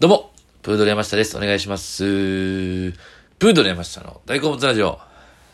[0.00, 0.30] どうも、
[0.62, 1.36] プードル山下です。
[1.36, 2.04] お願いします。
[3.38, 4.98] プードル山下の大好物ラジオ。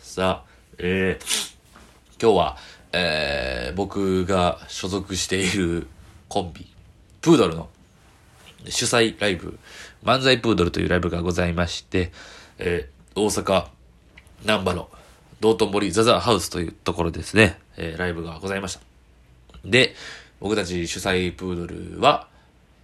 [0.00, 2.56] さあ、えー、今日は、
[2.92, 5.88] えー、僕が所属している
[6.28, 6.72] コンビ、
[7.22, 7.68] プードルの
[8.68, 9.58] 主催ライブ、
[10.04, 12.12] 漫才プードルというライブがございまして、
[12.58, 13.66] えー、大阪、
[14.42, 14.88] 南波の
[15.40, 18.80] 道頓堀ザザハウスというところですね、えー、ライブがございました。
[19.64, 19.96] で、
[20.38, 22.28] 僕たち主催プードルは、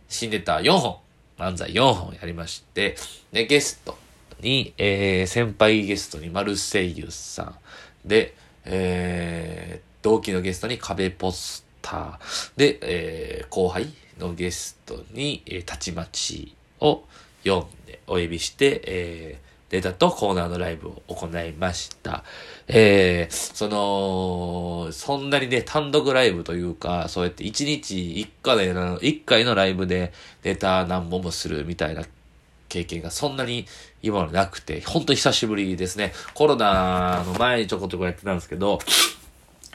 [0.09, 0.99] 新ネタ4本、
[1.39, 2.97] 漫才4本やりまして、
[3.33, 3.97] で、ゲスト
[4.41, 7.55] に、えー、先輩ゲストにマルセイユさん、
[8.05, 13.87] で、えー、同期のゲストに壁ポスター、で、えー、後輩
[14.19, 17.05] のゲストに、えー、たちまちを
[17.45, 22.25] 読んでお呼びして、えー、ネタとコーナーのライブを行いました。
[22.69, 30.13] えー、その、そんなにね、単独ライブというか、そうやって1日1回で、1回のライブで
[30.45, 32.05] ネタ何本もするみたいな
[32.69, 33.67] 経験がそんなに
[34.03, 36.13] 今までなくて、本当に久しぶりですね。
[36.35, 38.79] コロナの前にちょこちょこやってたんですけど、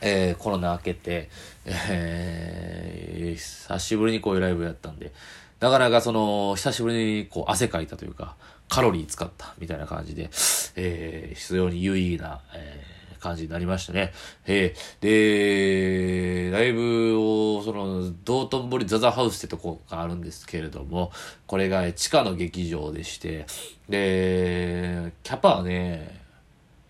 [0.04, 1.30] えー、コロナ明けて、
[1.66, 5.12] えー、久しぶりにこういうライブやったんで、
[5.60, 8.36] なかなかその、久しぶりにこう汗かいたというか、
[8.70, 10.30] カロリー使ったみたいな感じで、
[10.76, 14.14] えー、非常に有意義な、えー、感じになりましたね。
[14.46, 21.12] えー、で、ライブを、その、道頓堀ザザハウスってとこがあるんですけれども、
[21.48, 23.46] これが地下の劇場でして、
[23.90, 26.22] で、キャパはね、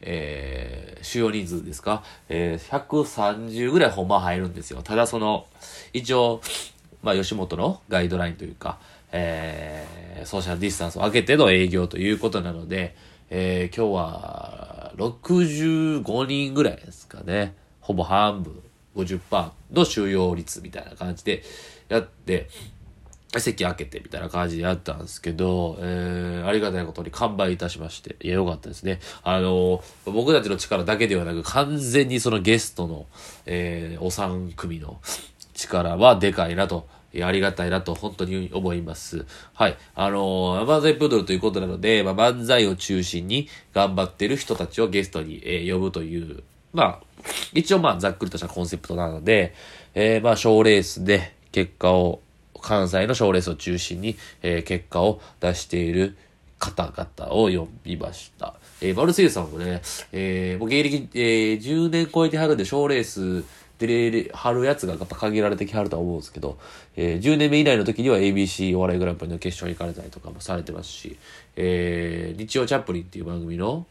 [0.02, 2.04] えー、収容人数ですか？
[2.30, 4.84] えー、130ぐらいほんま入るんですよ。
[4.84, 5.48] ただその、
[5.94, 6.42] 一応、
[7.02, 8.80] まあ、吉本のガイドラインというか、
[9.12, 12.96] えー、ソーシャルディスタンスを空けての営業ということなので、
[13.30, 17.56] えー、今日は65人ぐらいですかね。
[17.82, 18.62] ほぼ半分、
[18.96, 21.44] 50%の収容率みたいな感じで
[21.90, 22.50] やって、
[23.40, 29.00] 席開けてみたいな感じでやったんですけど、えー、ありがたいことに完売いたしまして、いや、よかったですね。
[29.24, 33.06] あのー、僕たちの力だけではなく、完全にそのゲストの、
[33.46, 35.00] えー、お三組の
[35.54, 36.88] 力はでかいなと、
[37.24, 39.26] ありがたいなと本当に思います。
[39.54, 39.78] はい。
[39.96, 47.04] あのー、漫才プードルということなので、まあ、漫才を中心に頑張ってる人たちをゲストに、えー、呼ぶという、まあ、
[47.54, 49.54] 一応まあ、ざっくりとしたコンセプトなので、
[49.94, 52.22] えー、まあ、賞レースで結果を、
[52.60, 56.18] 関西の賞レースを中心に、えー、結果を出している
[56.60, 58.56] 方々を呼びました。
[58.82, 59.82] えー、マルセイユさんもね、
[60.12, 63.44] えー、もう芸歴、えー、10年超えてはるんで賞レース
[63.80, 66.58] 出れはるやつがやっぱ限られてきはるとは思うんですけど、
[66.96, 71.18] えー、10年目以内の時には ABC お笑いグランプリの決勝に行かれたりとかもされてますし、
[71.56, 73.86] えー、日曜チャップリンっていう番組の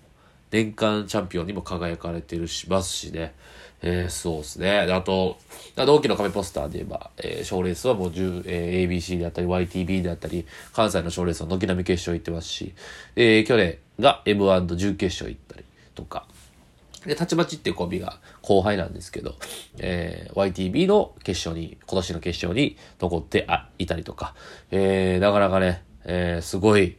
[0.50, 3.34] 年間チャンピオンにも輝かれてるしますしね。
[3.82, 4.80] えー、そうですね。
[4.80, 5.36] あと、
[5.76, 12.74] 同期の壁ポスターで言えば、えー、賞レースはもう10、えー、ABC であったり、YTB であったり、関西の賞レースは軒並み決勝行ってますし、
[13.16, 15.64] えー、去年が M1 の準決勝行ったり
[15.94, 16.26] とか、
[17.06, 19.36] で、たちまちっていうコンビが後輩なんですけど、
[19.78, 24.34] えー、YTB の決勝に、今年の決勝に残ってあいたりとか、
[24.70, 26.96] えー、なかなかね、えー、すごい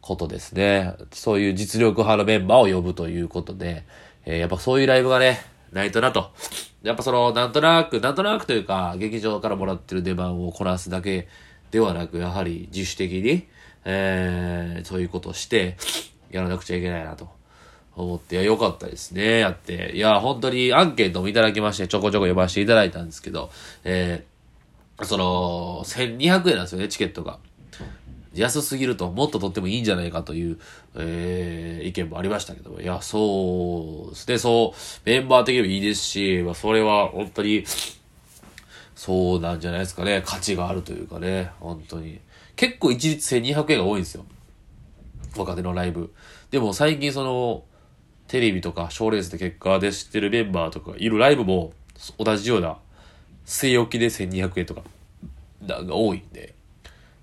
[0.00, 0.94] ことですね。
[1.12, 3.84] そういう実力派のメンバーを呼ぶということで、
[4.24, 5.40] えー、やっぱそういうライブがね、
[5.72, 6.32] ないとなと。
[6.82, 11.28] やっぱその、なんとなく、なんとなくというか、劇場からもらってる出番をこなすだけ
[11.70, 13.46] ではなく、やはり自主的に、
[13.84, 15.76] えー、そういうことをして、
[16.30, 17.28] やらなくちゃいけないなと
[17.96, 19.92] 思って、いや、よかったですね、やって。
[19.94, 23.50] いや、本当にアンケートもいただきまして、ちょこちょこ読ませていただいたんですけど、
[23.84, 27.38] えー、その、1200円なんですよね、チケットが。
[28.34, 30.58] 安すぎるともっと取ってもいいんじゃないかという、
[30.94, 37.64] えー、意見もありましたけども、いや、そうですね、そう、メンバー的にもいいですし、まあ、それは本当に、
[38.94, 42.20] そうなんじゃないですかね、価値があるというかね、本当に。
[42.56, 44.26] 結構一律1200円が多いんですよ。
[45.36, 46.12] 若手のライブ。
[46.50, 47.64] でも最近その、
[48.28, 51.72] テレビとか賞レースで結果で知ってるメンバーとかいるライブも
[52.18, 52.76] 同じような、
[53.46, 54.82] 据え置きで1200円とか、
[55.62, 56.54] が多いんで、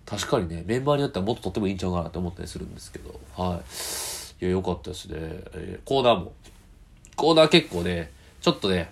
[0.06, 4.44] 確かにね、メンバーによってはもっととってもいいんちゃうかなって思ったりするんですけど、はい。
[4.44, 5.18] いや、良かったですね。
[5.20, 6.34] えー、コーナーも。
[7.16, 8.12] コーナー結構ね、
[8.42, 8.92] ちょっとね、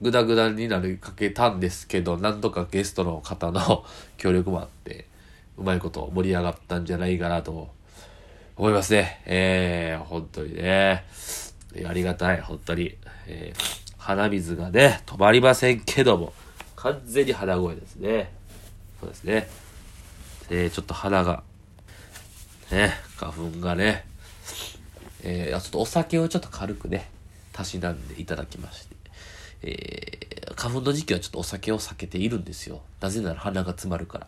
[0.00, 3.84] グダグダになりかけたんですけど、なんとかゲストの方の
[4.18, 5.06] 協力もあって、
[5.56, 7.68] うまいこと盛り上がったんじゃないかなと
[8.56, 9.20] 思いますね。
[9.26, 11.04] えー、本当にね。
[11.86, 12.96] ありがたい、本当に。
[13.26, 16.32] えー、鼻水がね、止まりませんけども、
[16.74, 18.32] 完全に鼻声ですね。
[19.00, 19.48] そうですね。
[20.48, 21.42] えー、ちょっと鼻が、
[22.70, 24.06] ね、花粉がね、
[25.22, 27.10] えー、ちょっとお酒をちょっと軽くね、
[27.52, 28.96] たしなんでいただきまして、
[29.62, 32.80] えー、花粉の時期はちょっとお酒を避けているんですよ。
[33.00, 34.26] なぜなら鼻が詰まるから。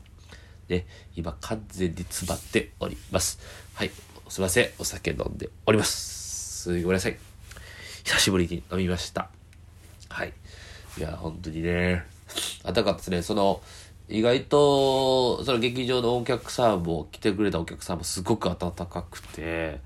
[0.69, 0.87] ね、
[1.17, 3.39] 今完全に詰まっております。
[3.75, 3.91] はい。
[4.29, 4.71] すいません。
[4.79, 6.63] お酒飲んでおります。
[6.63, 7.17] すごめんなさい。
[8.05, 9.31] 久しぶりに飲みました。
[10.09, 10.33] はい。
[10.99, 12.05] いや、本当にね、
[12.63, 13.23] あたかったですね。
[13.23, 13.63] その、
[14.09, 19.81] 意外と、その劇場のお客さんも、来てくれたお客さんもすごく温かくて、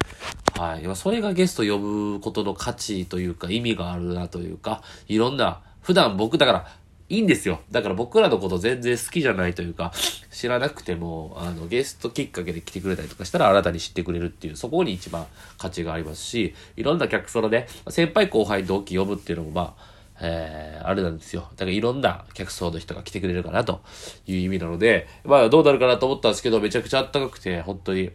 [0.59, 0.97] はい。
[0.97, 6.69] それがゲスト呼ぶことの価値というか、意味があるなというか、いろんな、普段僕、だから、
[7.13, 7.61] いいんですよ。
[7.71, 9.93] だから僕らのこと全然好きじゃないというか、
[10.31, 15.27] 知らなくても、あの、ゲストきっかけで来てくれたりとかしたら新たに知ってくれるっていう、そこに一番
[15.59, 19.93] 価値がありますし、いろんな客層のね、先輩後輩同期呼ぶっていうのもまあ、
[20.23, 21.49] えー、あれなんですよ。
[21.51, 23.83] だからいろんな客層の人が来てくれるかなと
[24.27, 28.11] いう意味なので、まあどうなるかなと思ったんですけど、めちゃくちゃあったかくて、本当に、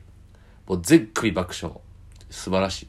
[0.66, 1.80] もう全組爆笑。
[2.32, 2.88] 素晴らしい。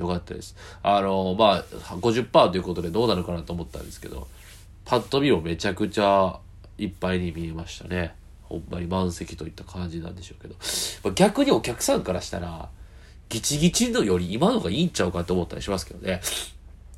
[0.00, 0.56] よかったです。
[0.82, 1.64] あの、まあ、
[2.00, 4.26] 50%ということでどうなるかなと思ったんですけど、
[4.86, 6.38] パッと見もめちゃくちゃ
[6.78, 8.14] いっぱいに見えましたね。
[8.44, 10.54] ほんまに満席といった感じなんでしょうけど。
[11.02, 12.70] まあ、逆にお客さんからしたら、
[13.28, 16.20] ギチギチのより今のがいいんちゃうかと思ったりしますけどね。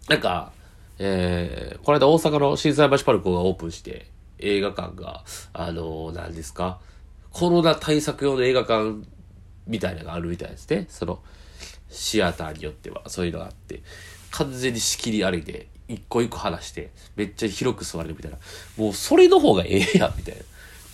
[0.08, 0.52] なんか、
[0.98, 5.24] えー、この間大阪の震災橋パルコがオープンして、映画館が、
[5.54, 6.80] あのー、何ですか、
[7.30, 9.06] コロナ対策用の映画館
[9.66, 10.84] みたいなのがあるみたいですね。
[10.90, 11.20] その、
[11.88, 13.80] シアターによっては、そういうのがあって、
[14.30, 18.38] 完全に仕切りありで、一個一個話して、めっちゃ広く座れるみたいな。
[18.76, 20.42] もうそれの方がええやん、みたいな。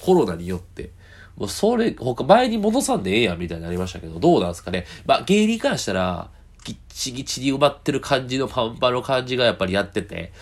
[0.00, 0.90] コロナによって。
[1.36, 4.86] もうそれ、他前に戻さんでええやん、みたいになりましたけど、どうなんですかね。
[5.04, 6.30] まあ、芸人からしたら、
[6.64, 10.32] ぎっちぎちに埋まってる感じのパンパンの感じがやっぱりやってて、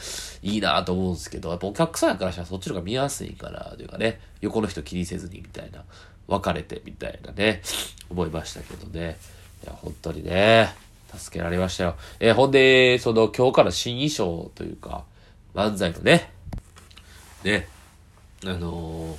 [0.43, 5.85] いいなと思うんですけど、やっぱお客さんからしたらそっちの方が見やすいかな、というかね、横の人気にせずにみたいな、
[6.29, 7.63] 別れてみたいなね、
[8.11, 9.17] 思いましたけどね。
[9.65, 10.75] いや、本当にね。
[11.17, 11.97] 助けられましたよ。
[12.21, 15.05] えー、ほんで、その今日から新衣装というか、
[15.55, 16.31] 漫才のね、
[17.45, 17.69] ね、
[18.45, 19.17] あの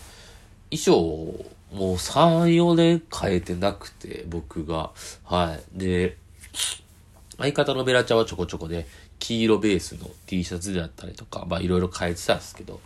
[0.71, 4.91] ー、衣装をもう3、4年変えてなくて、僕が。
[5.23, 5.79] はい。
[5.79, 6.17] で、
[7.37, 8.87] 相方のベラちゃんはちょこちょこね、
[9.19, 12.79] 黄色ベースの T シャツであったりとか、まあいろいろ変えてたんですけど、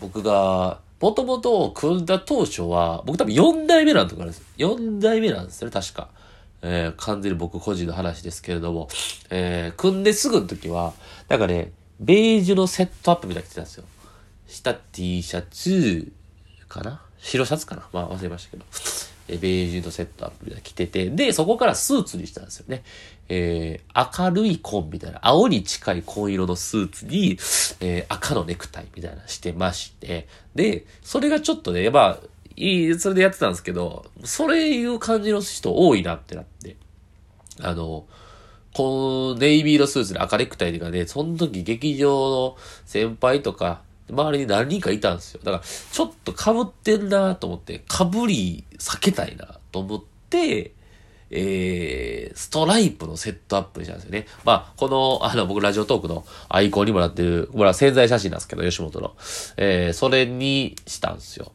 [0.00, 4.42] 僕が、もともと組んだ当初は、僕多分4代目なんとかなんです。
[4.58, 6.08] 4代目なんですよね、確か。
[6.62, 8.88] えー、完全に僕個人の話ですけれども、
[9.30, 10.92] えー、組んですぐの時は、
[11.28, 13.84] なんかね、ベージュのセットアップみたいな着てたんですよ。
[14.46, 16.12] 下 T シャツ
[16.68, 17.02] かな？
[17.18, 17.88] 白シャツかな？
[17.92, 18.64] まあ忘れましたけど。
[19.30, 22.82] えベージュのセットアップみたいな着てて、で、そこからスーツにしたんですよね。
[23.28, 27.32] えー、明るい紺みたいな、青に近い紺色のスーツに、
[27.80, 32.26] えー、赤のネクタイみたいなしてまして、で、それがちょっとね、まあ、
[32.58, 36.76] いい、それでやってたんですけど、それいう感じの人多いなってなって。
[37.60, 38.06] あの、
[38.74, 45.40] このネイビーのスーツで赤ネクタイがね、その時劇場の先輩とか、周りに何人かいたんですよ。
[45.44, 50.72] だから、ちょっと被ってんなと思って、被り避けたいなと思って、
[51.30, 54.26] えー、ストライプのセットアップにしたんですよね。
[54.44, 59.14] まあ、この、あの、僕ラジオトークのアイコンにもなってる、これは宣材写真なんですけど、吉本の。
[59.56, 61.52] えー、それにしたんですよ。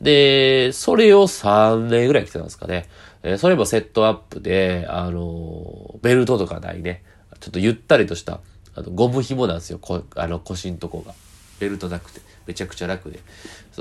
[0.00, 2.88] で、それを3年ぐらい着てたんですかね。
[3.22, 7.02] え、それもセットアップで、あの、ベルトとかないね。
[7.40, 8.40] ちょっとゆったりとした、
[8.74, 9.78] あの、ゴム紐なんですよ。
[9.78, 11.14] こ、あの、腰んとこが。
[11.58, 12.20] ベルトなくて。
[12.46, 13.20] めちゃくちゃ楽で。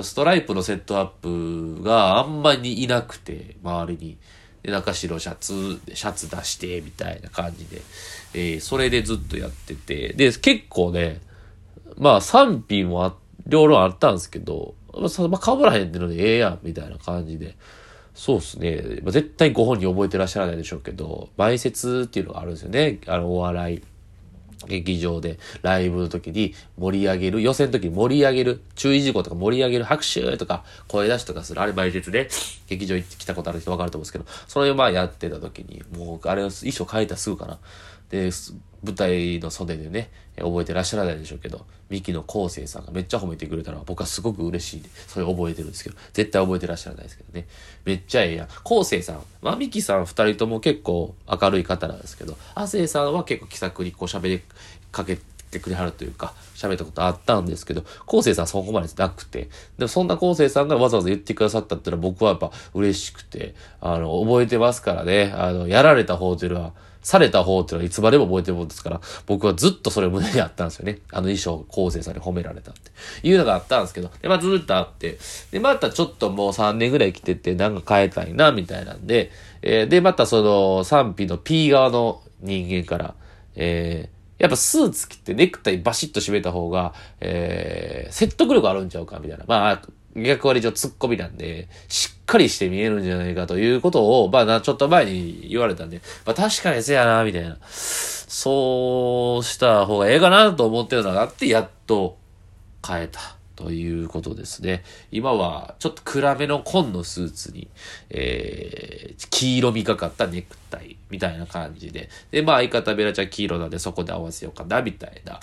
[0.01, 1.07] ストライプのセットアッ
[1.77, 4.18] プがあんまりいなくて、周りに。
[4.63, 7.81] で、中白シャツ、シャツ出して、みたいな感じで。
[8.33, 10.13] えー、それでずっとやってて。
[10.13, 11.21] で、結構ね、
[11.97, 17.56] まあ賛否もあ、両論あったんですけど、まあ、まあ、被らへんってのでええやん、みたいな感じで。
[18.14, 18.99] そうっすね。
[19.04, 22.99] まあ、絶対ご本人覚えてらっしゃらないでしょうけど、前説っていうのがあるんですよね。
[23.07, 23.83] あの、お笑い。
[24.68, 32.30] 劇場でライブの時に盛り上げる、予選の時に盛り上げる、注意事項とか盛り上げる、拍手とか声出しとかする、あれ前説で
[32.68, 37.59] 劇場行ってきたことある人わかると思うんですけど、それをまあやってた時に、もうあれを衣装変えたすぐかな。
[38.09, 38.31] で、
[38.83, 47.47] 舞台の袖でね、覚えてらっしゃらないでしょうけど、ミキの昴生さんがめっちゃ褒めてくれたのは僕はすごく嬉しいんで、それ覚えてるんですけど、絶対覚えてらっしゃらないですけどね。
[47.83, 48.47] めっちゃええやん。
[48.64, 54.42] 昴生さん、まあミキさん二人とも結構明るい方なんですけど、亜生さんは結構気さくにこう喋り
[54.92, 55.18] かけ
[55.56, 66.74] てくれはるというか、喋ったことあったんですけど、昴生さんそこまでなくて、でもそんな昴生さんがわざわざ言ってくださったっていうのは僕はやっぱ嬉しくて、あの、覚えてますからね、あの、やられた方というのは、
[67.06, 71.00] された方っていうのはいつまでも覚えてるもんですから、僕はずっとそれ胸にあったんですよね。
[71.12, 72.90] あの衣装、昴生さんに褒められたって
[73.21, 75.19] いうのがあったんですけど、で、まあずっとあって、
[75.52, 79.30] で、またちょっともう3年ぐらい来てて、なんか変えたいな、みたいなんで、
[79.62, 83.14] えー、で、またその賛否の P 側の人間から、
[83.56, 84.15] えー、
[84.45, 89.45] やっぱスーツ着てネクタイバシッと締めた方が、えー、説得力あるんちゃうかみたいな。
[89.47, 89.81] まあ、
[90.16, 97.57] 逆割り上ツッコミなんで、しっかりして見えるんじゃないかということを、まあ、ちょっと前に言われたんで、まあ確かにせやな、みたいな。
[97.68, 102.18] そうした方がええかなと思ってるのがあって、やっと
[102.85, 103.35] 変えた。
[103.56, 104.83] ということですね。
[105.12, 107.68] 今は、ちょっと暗めの紺のスーツに、
[108.09, 112.09] えー、黄色みがかったネクタイみたいな感じで。
[112.31, 115.40] で、まあ相方ベラちゃん黄色なんでそこで合わせようかな、みたいな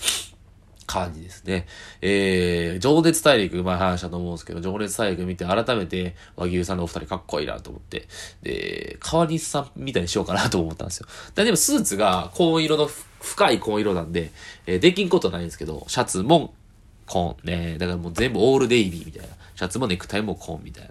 [0.86, 1.66] 感じですね。
[2.02, 8.08] えー、情熱大陸、まあ話したと思うんですけど、情熱大陸見て改めて和牛さんのお二人かっこいいなと思って、
[8.42, 11.06] で、川西さんみたいにしようかなと思ったんですよ。
[11.34, 12.90] でもスーツが紺色の
[13.20, 14.32] 深い紺色なんで、
[14.66, 16.54] えー、できんことないんですけど、シャツも
[17.06, 17.78] 紺ね。
[17.78, 19.28] だからもう全部オールデイビーみたいな。
[19.54, 20.90] シャツもネクタイも紺みたいな。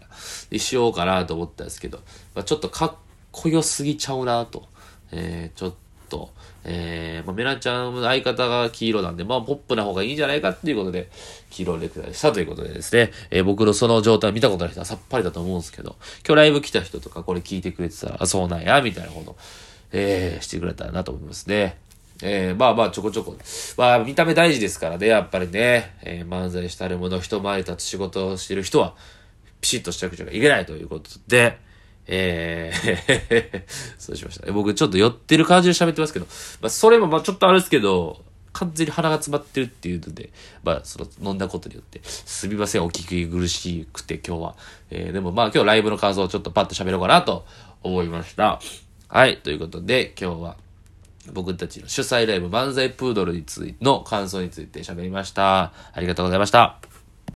[0.50, 2.00] で、しようかなと思ったんですけど、
[2.36, 2.94] まあ、ちょっとかっ
[3.32, 4.68] こよすぎちゃうなと。
[5.12, 5.74] えー、ちょっ
[6.10, 6.32] と、
[6.64, 11.10] えー、まあ、メラちゃんの、相方が黄色なんで、まあ、ポップな方がいいんじゃないかっていうことで、
[11.50, 19.36] 黄色ネクタイしたということでですね、えー、僕のその状態見たことない人はさっぱりだと思うんですけど、今日ライブ来た人とかこれ聞いてくれてたら、あ、そうなんや、みたいなこと、
[19.92, 21.78] えー、してくれたらなと思いますね。
[22.22, 23.36] えー、まあまあちょこちょこ。
[23.78, 25.96] まあ見た目大事ですからね、やっぱりね。
[26.04, 28.96] えー、漫才したるもの、人前に立つ仕事をしてる人は、
[29.60, 31.58] ピシッとした口がいけないということで、
[32.08, 33.64] えー
[33.98, 34.52] そうしました。
[34.52, 36.26] 僕ちょっと寄ってる感じで喋ってますけど、
[36.62, 38.24] まあそれもまあちょっとあるんですけど、
[38.54, 40.30] 完全に鼻が詰まってるっていうので、
[40.64, 44.56] まあその飲んだことによって、すみません、お聞き苦しくて今日は。
[44.90, 47.46] えー、でもまあ今日ライブの感想をちょっとパッと喋ろうかなと
[47.84, 48.60] 思いました。
[49.08, 50.58] はい、ということで今日は、
[51.34, 55.72] 僕たちの主催ライブ万歳プードルについての感想について喋りました。
[55.94, 56.91] ありがとうございました。